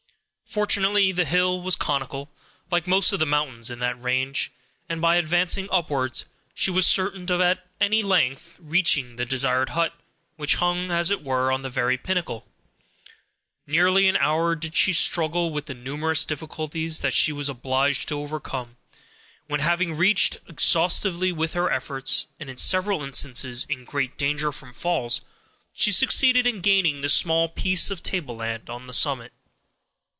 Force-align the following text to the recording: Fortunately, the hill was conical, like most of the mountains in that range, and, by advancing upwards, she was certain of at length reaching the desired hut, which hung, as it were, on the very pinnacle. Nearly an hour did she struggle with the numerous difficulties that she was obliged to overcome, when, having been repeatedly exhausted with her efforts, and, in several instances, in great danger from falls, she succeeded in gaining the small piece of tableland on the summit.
Fortunately, 0.53 1.13
the 1.13 1.23
hill 1.23 1.61
was 1.61 1.77
conical, 1.77 2.29
like 2.69 2.85
most 2.85 3.13
of 3.13 3.19
the 3.19 3.25
mountains 3.25 3.71
in 3.71 3.79
that 3.79 3.97
range, 4.01 4.51
and, 4.89 4.99
by 4.99 5.15
advancing 5.15 5.69
upwards, 5.71 6.25
she 6.53 6.69
was 6.69 6.85
certain 6.85 7.31
of 7.31 7.39
at 7.39 7.61
length 7.79 8.57
reaching 8.59 9.15
the 9.15 9.23
desired 9.23 9.69
hut, 9.69 9.97
which 10.35 10.55
hung, 10.55 10.91
as 10.91 11.09
it 11.09 11.23
were, 11.23 11.53
on 11.53 11.61
the 11.61 11.69
very 11.69 11.97
pinnacle. 11.97 12.45
Nearly 13.65 14.09
an 14.09 14.17
hour 14.17 14.53
did 14.57 14.75
she 14.75 14.91
struggle 14.91 15.53
with 15.53 15.67
the 15.67 15.73
numerous 15.73 16.25
difficulties 16.25 16.99
that 16.99 17.13
she 17.13 17.31
was 17.31 17.47
obliged 17.47 18.09
to 18.09 18.19
overcome, 18.19 18.75
when, 19.47 19.61
having 19.61 19.91
been 19.91 19.97
repeatedly 19.99 20.49
exhausted 20.51 21.17
with 21.37 21.53
her 21.53 21.71
efforts, 21.71 22.27
and, 22.41 22.49
in 22.49 22.57
several 22.57 23.03
instances, 23.03 23.65
in 23.69 23.85
great 23.85 24.17
danger 24.17 24.51
from 24.51 24.73
falls, 24.73 25.21
she 25.73 25.93
succeeded 25.93 26.45
in 26.45 26.59
gaining 26.59 26.99
the 26.99 27.07
small 27.07 27.47
piece 27.47 27.89
of 27.89 28.03
tableland 28.03 28.69
on 28.69 28.85
the 28.87 28.93
summit. 28.93 29.31